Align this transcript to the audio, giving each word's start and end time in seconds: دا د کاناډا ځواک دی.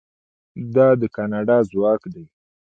دا 0.75 0.87
د 1.01 1.03
کاناډا 1.15 1.57
ځواک 1.71 2.01
دی. 2.13 2.25